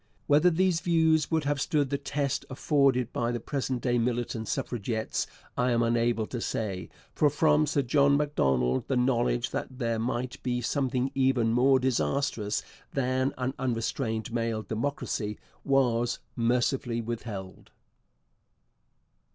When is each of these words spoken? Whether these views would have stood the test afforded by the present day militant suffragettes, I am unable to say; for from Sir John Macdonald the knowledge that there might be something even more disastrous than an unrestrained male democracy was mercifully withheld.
Whether 0.25 0.49
these 0.49 0.79
views 0.81 1.29
would 1.29 1.43
have 1.43 1.61
stood 1.61 1.91
the 1.91 1.97
test 1.99 2.43
afforded 2.49 3.13
by 3.13 3.31
the 3.31 3.39
present 3.39 3.83
day 3.83 3.99
militant 3.99 4.47
suffragettes, 4.47 5.27
I 5.55 5.69
am 5.69 5.83
unable 5.83 6.25
to 6.25 6.41
say; 6.41 6.89
for 7.13 7.29
from 7.29 7.67
Sir 7.67 7.83
John 7.83 8.17
Macdonald 8.17 8.87
the 8.87 8.97
knowledge 8.97 9.51
that 9.51 9.77
there 9.77 9.99
might 9.99 10.41
be 10.41 10.59
something 10.59 11.11
even 11.13 11.53
more 11.53 11.77
disastrous 11.79 12.63
than 12.91 13.31
an 13.37 13.53
unrestrained 13.59 14.33
male 14.33 14.63
democracy 14.63 15.37
was 15.63 16.17
mercifully 16.35 16.99
withheld. 16.99 17.69